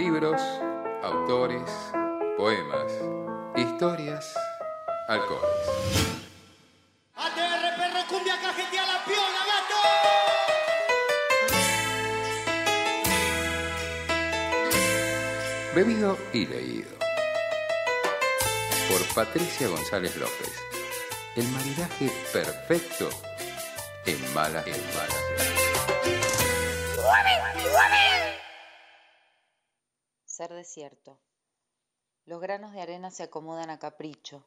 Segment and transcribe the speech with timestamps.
[0.00, 0.40] Libros,
[1.02, 1.70] autores,
[2.38, 2.90] poemas,
[3.54, 4.32] historias,
[5.08, 5.66] alcoholes.
[7.16, 9.80] ATR perro cumbia cajetea la piola, gato.
[15.74, 16.96] Bebido y leído.
[18.88, 20.54] Por Patricia González López.
[21.36, 23.10] El maridaje perfecto
[24.06, 25.30] en mala en mala.
[30.40, 31.20] Ser desierto.
[32.24, 34.42] Los granos de arena se acomodan a capricho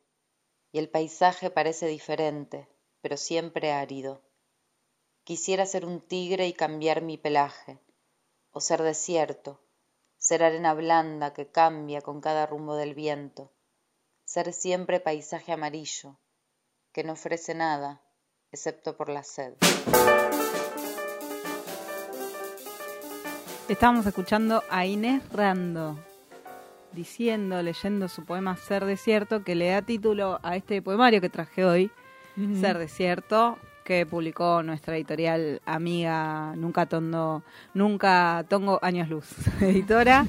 [0.71, 2.67] y el paisaje parece diferente,
[3.01, 4.23] pero siempre árido.
[5.23, 7.79] Quisiera ser un tigre y cambiar mi pelaje,
[8.49, 9.59] o ser desierto,
[10.17, 13.51] ser arena blanda que cambia con cada rumbo del viento,
[14.25, 16.17] ser siempre paisaje amarillo,
[16.91, 18.01] que no ofrece nada
[18.51, 19.53] excepto por la sed.
[23.73, 25.97] Estábamos escuchando a Inés Rando
[26.91, 31.65] diciendo, leyendo su poema Ser Desierto, que le da título a este poemario que traje
[31.65, 31.91] hoy,
[32.61, 37.41] Ser Desierto, que publicó nuestra editorial amiga Nunca Tondo,
[37.73, 39.29] Nunca Tongo Años Luz,
[39.61, 40.27] editora.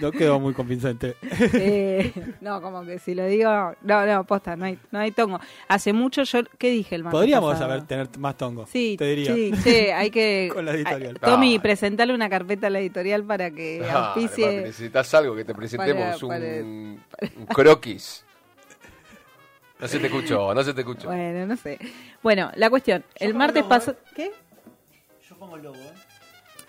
[0.00, 1.16] No quedó muy convincente.
[1.54, 3.48] Eh, no, como que si lo digo,
[3.82, 5.40] no, no, posta, no hay, no hay tongo.
[5.68, 7.72] Hace mucho yo, ¿qué dije el martes Podríamos pasado?
[7.72, 8.66] haber tener más tongo.
[8.66, 9.34] Sí, te diría.
[9.34, 10.50] sí, sí, hay que...
[10.54, 11.18] Con la editorial.
[11.20, 14.44] Tommy, presentale una carpeta a la editorial para que Ah, auspicie...
[14.46, 17.00] además, necesitas algo que te presentemos, Para- un,
[17.36, 18.24] un croquis.
[19.80, 21.06] No se te escuchó, no se te escuchó.
[21.08, 21.78] Bueno, no sé.
[22.22, 23.92] Bueno, la cuestión, el martes pasó...
[23.92, 23.96] ¿eh?
[24.14, 24.32] ¿Qué?
[25.28, 25.92] Yo pongo el logo, ¿eh?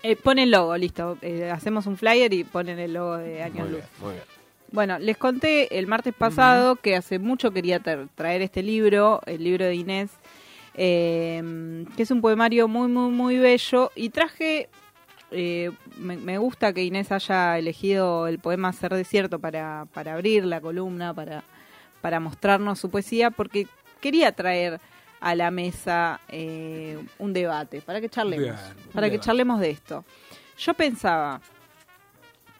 [0.02, 1.18] Eh, pone el logo, listo.
[1.22, 3.80] Eh, hacemos un flyer y ponen el logo de Años Muy Luz.
[3.80, 4.24] bien, muy bien.
[4.72, 9.42] Bueno, les conté el martes pasado que hace mucho quería tra- traer este libro, el
[9.42, 10.10] libro de Inés,
[10.74, 13.90] eh, que es un poemario muy, muy, muy bello.
[13.96, 14.68] Y traje,
[15.32, 20.44] eh, me, me gusta que Inés haya elegido el poema Ser Desierto para, para abrir
[20.44, 21.42] la columna, para,
[22.00, 23.66] para mostrarnos su poesía, porque
[24.00, 24.80] quería traer
[25.20, 28.56] a la mesa eh, un debate, para que charlemos, Bien,
[28.92, 29.26] para que debate.
[29.26, 30.04] charlemos de esto.
[30.58, 31.40] Yo pensaba,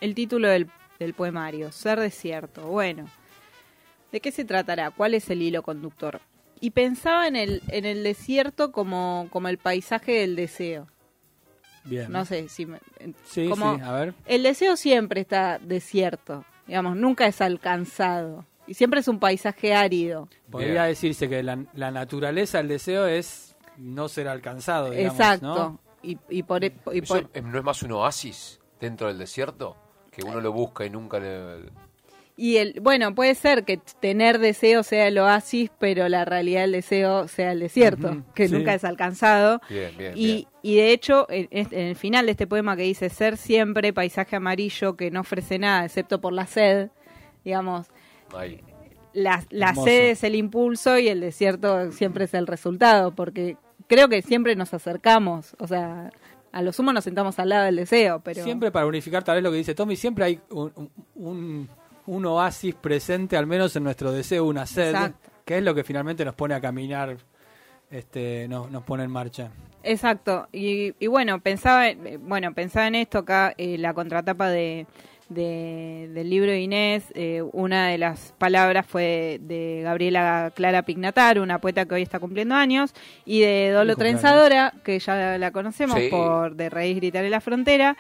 [0.00, 0.68] el título del,
[0.98, 2.62] del poemario, Ser desierto.
[2.62, 3.06] Bueno,
[4.12, 4.90] ¿de qué se tratará?
[4.90, 6.20] ¿Cuál es el hilo conductor?
[6.60, 10.86] Y pensaba en el, en el desierto como, como el paisaje del deseo.
[11.84, 12.12] Bien.
[12.12, 12.78] No sé si me,
[13.24, 14.14] Sí, como- sí, a ver.
[14.26, 18.44] el deseo siempre está desierto, digamos, nunca es alcanzado.
[18.70, 20.28] Y siempre es un paisaje árido.
[20.48, 20.86] Podría Bien.
[20.86, 25.46] decirse que la, la naturaleza, el deseo es no ser alcanzado, digamos, Exacto.
[25.46, 25.80] ¿no?
[26.04, 29.18] Y, y por, e, y ¿Eso por- es- no es más un oasis dentro del
[29.18, 29.76] desierto?
[30.12, 31.64] Que uno lo busca y nunca le...
[32.36, 36.72] y el, bueno, puede ser que tener deseo sea el oasis, pero la realidad del
[36.72, 38.54] deseo sea el desierto, que sí.
[38.54, 39.60] nunca es alcanzado.
[39.68, 40.46] Bien, bien, Y, bien.
[40.62, 43.92] y de hecho, en, este- en el final de este poema que dice ser siempre
[43.92, 46.90] paisaje amarillo que no ofrece nada excepto por la sed,
[47.44, 47.88] digamos,
[48.34, 48.60] Ahí.
[49.12, 54.22] la, la es el impulso y el desierto siempre es el resultado, porque creo que
[54.22, 56.10] siempre nos acercamos, o sea,
[56.52, 59.44] a lo sumo nos sentamos al lado del deseo, pero Siempre para unificar tal vez
[59.44, 61.68] lo que dice Tommy, siempre hay un, un-
[62.26, 65.30] oasis presente, al menos en nuestro deseo, una sed, Exacto.
[65.44, 67.16] que es lo que finalmente nos pone a caminar,
[67.90, 69.50] este, no, nos pone en marcha.
[69.82, 74.48] Exacto, y, y bueno, pensaba, en- eh, bueno, pensaba en esto acá, eh, la contratapa
[74.50, 74.86] de,
[75.30, 81.38] de- del libro de Inés, eh, una de las palabras fue de Gabriela Clara Pignatar,
[81.40, 82.92] una poeta que hoy está cumpliendo años,
[83.24, 83.96] y de Dolo.
[83.96, 86.08] Trenzadora, que ya la conocemos Sí.
[86.10, 87.96] por De Raíz Gritar en la Frontera,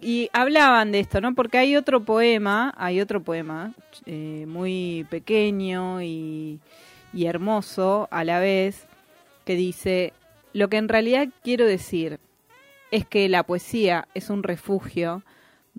[0.00, 1.34] y hablaban de esto, ¿no?
[1.34, 3.72] Porque hay otro poema, hay otro poema
[4.06, 6.60] eh, muy pequeño y,
[7.12, 8.86] y hermoso a la vez,
[9.44, 10.12] que dice,
[10.52, 12.20] lo que en realidad quiero decir
[12.90, 15.22] es que la poesía es un refugio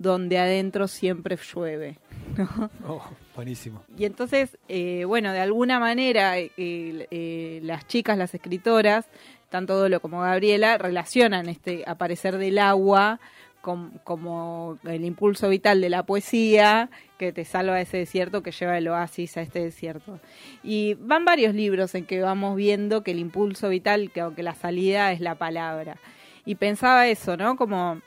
[0.00, 1.98] donde adentro siempre llueve.
[2.38, 2.70] ¿no?
[2.88, 3.02] Oh,
[3.36, 3.82] buenísimo.
[3.98, 9.04] Y entonces, eh, bueno, de alguna manera eh, eh, las chicas, las escritoras,
[9.50, 13.20] tanto Dolo como Gabriela, relacionan este aparecer del agua
[13.60, 16.88] com- como el impulso vital de la poesía
[17.18, 20.18] que te salva de ese desierto, que lleva el oasis a este desierto.
[20.64, 24.54] Y van varios libros en que vamos viendo que el impulso vital, que aunque la
[24.54, 25.98] salida es la palabra.
[26.46, 27.56] Y pensaba eso, ¿no?
[27.56, 28.00] Como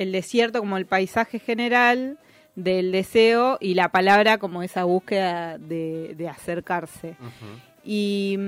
[0.00, 2.16] el desierto como el paisaje general
[2.54, 7.16] del deseo y la palabra como esa búsqueda de, de acercarse.
[7.84, 8.38] Y,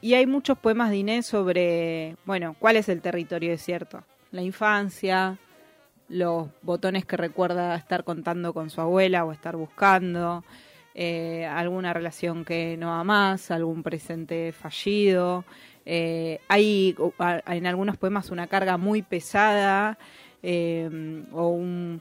[0.00, 4.04] y hay muchos poemas de Inés sobre, bueno, cuál es el territorio desierto.
[4.30, 5.36] La infancia,
[6.08, 10.44] los botones que recuerda estar contando con su abuela o estar buscando,
[10.94, 15.44] eh, alguna relación que no más, algún presente fallido.
[15.84, 16.96] Eh, hay
[17.48, 19.98] en algunos poemas una carga muy pesada
[20.48, 20.88] eh,
[21.32, 22.00] o un-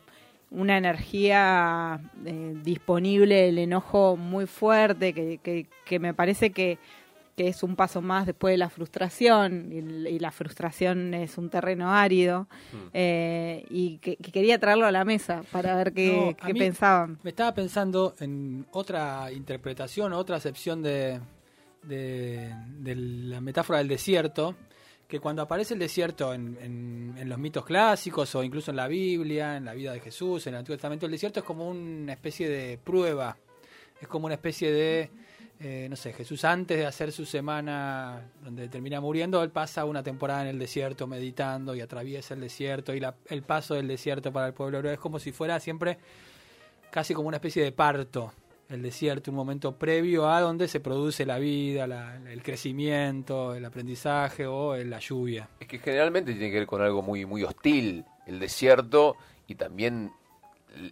[0.51, 6.77] una energía eh, disponible, el enojo muy fuerte, que, que, que me parece que,
[7.35, 9.71] que es un paso más después de la frustración,
[10.07, 12.47] y, la frustración es un terreno árido,
[12.93, 17.17] eh, y que, que quería traerlo a la mesa para ver qué, No, pensaban.
[17.23, 21.19] Me estaba pensando en otra interpretación, otra acepción de,
[21.83, 24.55] de, de la metáfora del desierto,
[25.07, 29.57] que cuando aparece el desierto en, en- los mitos clásicos o incluso en la Biblia,
[29.57, 32.49] en la vida de Jesús, en el Antiguo Testamento, el desierto es como una especie
[32.49, 33.37] de prueba,
[34.01, 35.09] es como una especie de,
[35.59, 40.03] eh, no sé, Jesús antes de hacer su semana donde termina muriendo, él pasa una
[40.03, 44.31] temporada en el desierto meditando y atraviesa el desierto y la- el paso del desierto
[44.33, 45.97] para el pueblo es como si fuera siempre
[46.91, 48.33] casi como una especie de parto,
[48.69, 53.63] el desierto, un momento previo a donde se produce la vida, la- el crecimiento, el
[53.65, 55.49] aprendizaje o la lluvia.
[55.59, 59.15] Es que generalmente tiene que ver con algo muy, muy hostil, el desierto
[59.47, 60.11] y también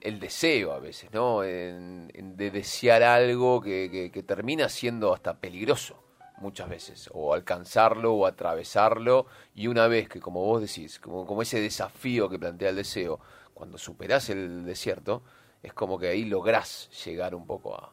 [0.02, 1.44] el, deseo a veces, ¿no?
[1.44, 6.00] En de desear algo que, que- que termina siendo hasta peligroso
[6.38, 11.42] muchas veces, o alcanzarlo o atravesarlo, y una vez que, como vos decís, como, como
[11.42, 13.20] ese desafío que plantea el deseo,
[13.54, 15.22] cuando superás el desierto,
[15.64, 17.92] es como que ahí lográs llegar un poco a,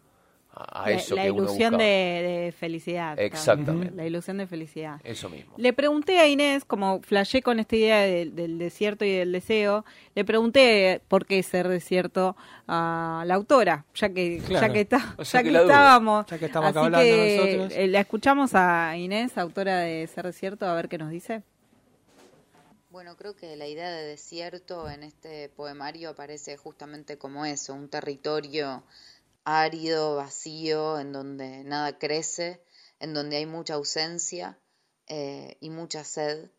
[0.53, 3.17] a- a La, eso la que uno ilusión de, felicidad.
[3.21, 3.95] Exactamente.
[3.95, 5.01] La ilusión de felicidad.
[5.05, 5.55] Eso mismo.
[5.57, 9.85] Le pregunté a Inés, como flashé con esta idea del, del desierto y del deseo,
[10.17, 12.37] le pregunté por qué ser desierto
[12.67, 14.67] a la autora, ya que Claro.
[14.67, 16.27] ya que, está, O sea ya que la estábamos.
[16.27, 17.73] Ya que estamos acá Así hablando que, nosotros.
[17.79, 21.43] eh, la escuchamos a Inés, autora de Ser desierto, a ver qué nos dice.
[22.91, 27.89] Bueno, creo que la idea de desierto en este poemario aparece justamente como eso, un
[27.89, 28.83] territorio
[29.45, 32.61] árido, vacío, en donde nada crece,
[32.99, 34.59] en donde hay mucha ausencia
[35.07, 36.51] eh, y mucha sed.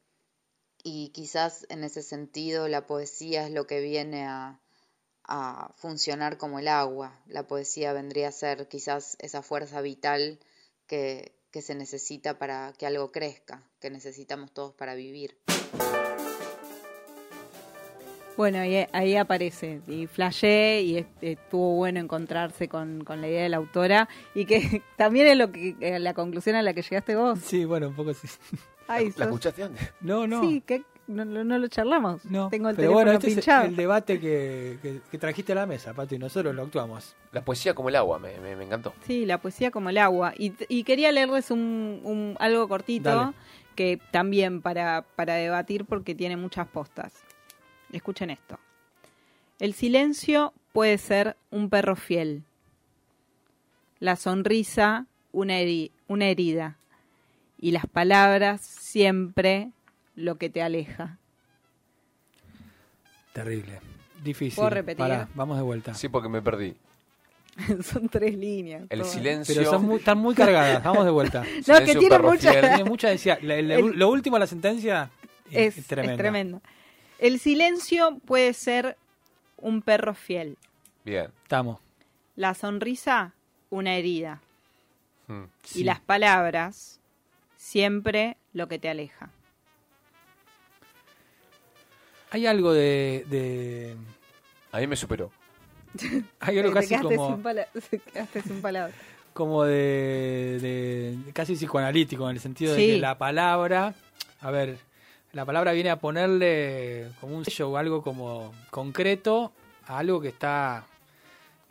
[0.81, 4.57] Y quizás en ese sentido la poesía es lo que viene a,
[5.75, 7.21] funcionar como el agua.
[7.27, 10.39] La poesía vendría a ser quizás esa fuerza vital
[10.87, 15.37] que se necesita para que algo crezca, que necesitamos todos para vivir.
[18.41, 23.43] Bueno, ahí, ahí aparece y flashé y es- estuvo bueno encontrarse con, con la idea
[23.43, 26.81] de la autora y que también es lo que eh, la conclusión a la que
[26.81, 27.37] llegaste vos.
[27.39, 28.27] Sí, bueno, un poco así.
[28.87, 29.93] Ay, ¿La sos- escuchaste antes?
[30.01, 30.41] No, no.
[30.41, 32.25] Sí, que no, no- no lo charlamos.
[32.25, 33.65] No, Tengo el pero teléfono bueno, este es pinchado.
[33.67, 37.15] el debate que, que- que trajiste a la mesa, Pato, y nosotros lo actuamos.
[37.33, 38.93] La poesía como el agua, me, me- me encantó.
[39.05, 40.33] Sí, la poesía como el agua.
[40.37, 43.33] Y, y quería leerles un, un- algo cortito Dale.
[43.75, 47.13] que también para, para debatir porque tiene muchas postas.
[47.91, 48.59] Escuchen esto.
[49.59, 52.43] El silencio puede ser un perro fiel.
[53.99, 56.77] La sonrisa una, heri- una herida.
[57.59, 59.69] Y las palabras siempre
[60.15, 61.17] lo que te aleja.
[63.33, 63.79] Terrible.
[64.23, 64.55] Difícil.
[64.55, 64.97] ¿Puedo repetir?
[64.97, 65.93] Pará, vamos de vuelta.
[65.93, 66.75] Sí, porque me perdí.
[67.83, 68.83] Son tres líneas.
[68.89, 69.13] El todas.
[69.13, 69.55] silencio.
[69.55, 70.83] Pero son muy- están muy cargadas.
[70.83, 71.43] Vamos de vuelta.
[71.67, 72.51] No, que tiene mucha-.
[72.51, 75.09] Tiene mucha decía, la- la- El- lo último de la sentencia
[75.49, 76.61] es, es, es tremendo.
[77.21, 78.97] El silencio puede ser
[79.57, 80.57] un perro fiel.
[81.05, 81.31] Bien.
[81.43, 81.79] Estamos.
[82.35, 83.33] La sonrisa,
[83.69, 84.41] una herida.
[85.27, 85.43] Mm.
[85.63, 85.81] Sí.
[85.81, 86.99] Y las palabras,
[87.57, 89.29] siempre lo que te aleja.
[92.31, 93.95] Hay algo de, de-
[94.71, 95.31] A mí me superó.
[96.39, 97.39] hay algo casi como,
[97.89, 98.95] sin quedaste sin palabras.
[99.33, 100.57] como de,
[101.23, 102.87] de- casi psicoanalítico en el sentido Sí.
[102.87, 103.93] de que la palabra,
[104.39, 104.77] a ver,
[105.33, 109.51] la palabra viene a ponerle como un sello o algo como concreto
[109.87, 110.85] a algo que está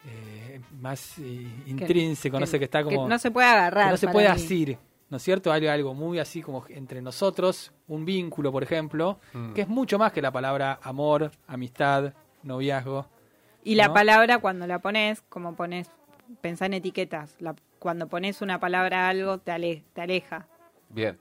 [0.07, 3.87] eh, más eh, intrínseco, no sé, que está como no se puede agarrar.
[3.87, 4.35] que no se puede mí.
[4.35, 4.79] asir,
[5.11, 5.53] ¿no es cierto?
[5.53, 9.53] Hay algo muy así como entre nosotros, un vínculo, por ejemplo, Mm.
[9.53, 13.07] que es mucho más que la palabra amor, amistad, noviazgo.
[13.63, 15.91] Y la palabra cuando la pones, como pones,
[16.41, 17.37] pensá en etiquetas.
[17.41, 20.47] La- cuando pones una palabra a algo, te, ale- te aleja.
[20.89, 21.19] Bien.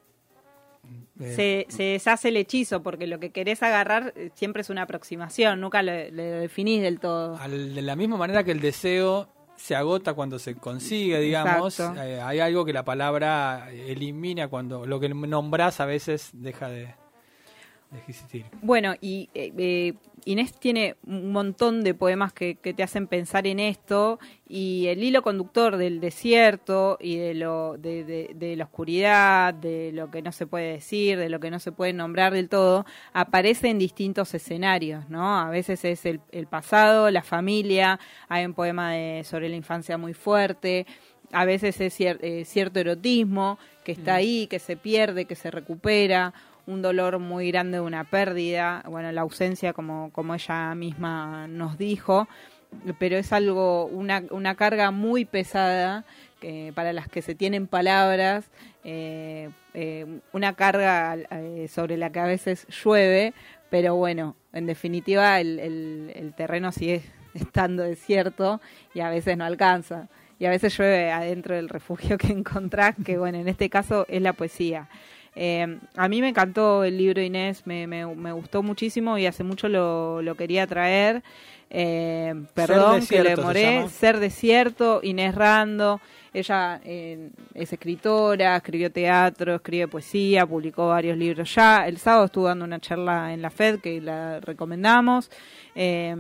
[1.20, 4.84] Eh, se, se deshace el hechizo porque lo que querés agarrar eh, siempre es una
[4.84, 7.36] aproximación, nunca lo, lo definís del todo.
[7.38, 9.28] al- de la misma manera que el deseo
[9.58, 15.00] se agota cuando se consigue, digamos, eh, hay algo que la palabra elimina cuando lo
[15.02, 16.96] que nombrás a veces deja de,
[17.92, 18.46] de existir.
[18.62, 19.94] Bueno, y eh, eh,
[20.26, 25.04] Inés tiene un montón de poemas que, que te hacen pensar en esto y el
[25.04, 30.22] hilo conductor del desierto y de, lo, de, de- de la oscuridad, de lo que
[30.22, 33.80] no se puede decir, de lo que no se puede nombrar del todo, aparece en
[33.80, 35.40] distintos escenarios, ¿no?
[35.40, 39.98] A veces es el, el pasado, la familia, hay un poema de, sobre la infancia
[39.98, 40.86] muy fuerte,
[41.32, 45.50] a veces es cier- eh, cierto erotismo que está ahí, que se pierde, que se
[45.50, 46.34] recupera,
[46.70, 52.28] un dolor muy grande, una pérdida, bueno, la ausencia como, como ella misma nos dijo,
[53.00, 56.06] pero es algo, una, una carga muy pesada
[56.74, 58.50] para las que se tienen palabras,
[58.84, 63.34] eh, eh, una carga eh, sobre la que a veces llueve,
[63.70, 67.02] pero bueno, en definitiva el, el, el terreno sigue
[67.34, 68.62] estando desierto
[68.94, 70.08] y a veces no alcanza.
[70.40, 74.22] Y a veces llueve adentro del refugio que encontrás, que bueno, en este caso es
[74.22, 74.88] la poesía.
[75.36, 79.44] Eh, a mí me encantó el libro Inés, me, me, me gustó muchísimo y hace
[79.44, 81.24] mucho lo, lo quería traer.
[81.70, 83.88] Eh, perdón que le demoré.
[83.90, 86.02] Ser Desierto, Inés Rando.
[86.34, 91.88] Ella eh, es escritora, escribió teatro, escribe poesía, publicó varios libros ya.
[91.88, 95.32] El sábado estuvo dando una charla en la FED que la recomendamos.
[95.76, 96.16] Eh,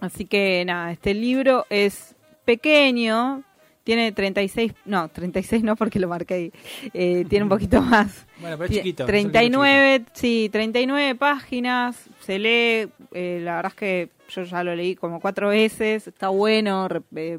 [0.00, 3.42] así que nada, este libro es pequeño,
[3.88, 6.52] tiene 36, no, 36 no porque lo marqué ahí,
[6.92, 8.26] eh, tiene un poquito más.
[8.38, 9.06] Bueno, pero es chiquito.
[9.06, 14.94] 39, sí, 39 páginas, se lee, eh, la verdad es que yo ya lo leí
[14.94, 17.38] como cuatro veces, está bueno, eh,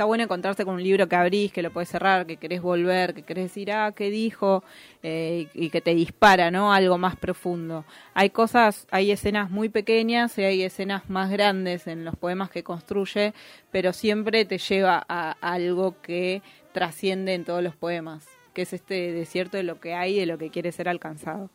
[0.00, 3.12] está bueno encontrarse con un libro que abrís, que lo puedes cerrar, que querés volver,
[3.12, 4.64] que querés decir, ah, ¿qué dijo?
[5.02, 6.72] Eh, y que te dispara, ¿no?
[6.72, 7.84] Algo más profundo.
[8.14, 12.62] Hay cosas, hay escenas muy pequeñas y hay escenas más grandes en los poemas que
[12.62, 13.34] construye,
[13.70, 16.40] pero siempre te lleva a algo que
[16.72, 20.24] trasciende en todos los poemas, que es este desierto de lo que hay y de
[20.24, 21.50] lo que quiere ser alcanzado.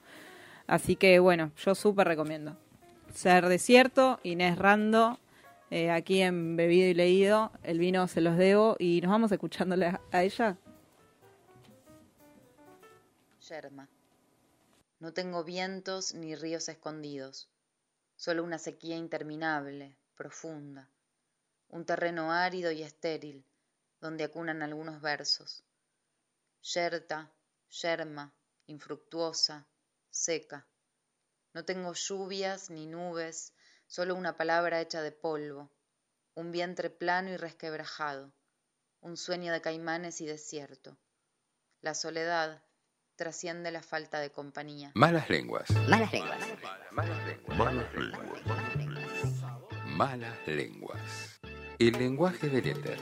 [0.67, 2.55] Así que bueno, yo súper recomiendo.
[3.11, 5.17] Ser Desierto, Inés Rando,
[5.69, 7.51] eh, aquí en Bebido y Leído.
[7.63, 10.57] El vino se los debo y nos vamos escuchándole a, a ella.
[13.47, 13.89] Yerma.
[14.99, 17.49] No tengo vientos ni ríos escondidos,
[18.15, 20.89] solo una sequía interminable, profunda,
[21.69, 23.45] un terreno árido y estéril,
[24.01, 25.63] donde acunan algunos versos.
[26.61, 27.31] Yerta,
[27.69, 28.33] yerma,
[28.67, 29.67] infructuosa,
[30.09, 30.65] seca.
[31.53, 33.53] No tengo lluvias ni nubes,
[33.95, 35.71] solo una palabra hecha de polvo,
[36.33, 38.33] un vientre plano y resquebrajado,
[38.99, 40.97] un sueño de caimanes y desierto.
[41.79, 42.61] La soledad
[43.15, 44.91] trasciende la falta de compañía.
[44.95, 45.69] Malas lenguas.
[45.87, 46.39] Malas lenguas.
[46.91, 47.57] Malas lenguas.
[47.57, 48.41] Malas lenguas.
[49.85, 51.39] Malas lenguas.
[51.79, 52.99] El lenguaje del éter.